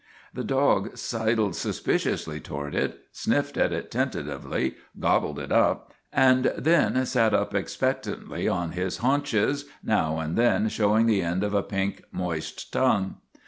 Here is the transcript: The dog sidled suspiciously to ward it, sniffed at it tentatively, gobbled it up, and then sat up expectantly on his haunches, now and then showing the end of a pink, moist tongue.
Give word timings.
The 0.33 0.43
dog 0.43 0.97
sidled 0.97 1.55
suspiciously 1.55 2.39
to 2.39 2.53
ward 2.55 2.73
it, 2.73 3.01
sniffed 3.11 3.55
at 3.55 3.71
it 3.71 3.91
tentatively, 3.91 4.73
gobbled 4.99 5.37
it 5.37 5.51
up, 5.51 5.93
and 6.11 6.45
then 6.57 7.05
sat 7.05 7.35
up 7.35 7.53
expectantly 7.53 8.47
on 8.47 8.71
his 8.71 8.97
haunches, 9.01 9.65
now 9.83 10.17
and 10.17 10.35
then 10.35 10.69
showing 10.69 11.05
the 11.05 11.21
end 11.21 11.43
of 11.43 11.53
a 11.53 11.61
pink, 11.61 12.03
moist 12.11 12.73
tongue. 12.73 13.17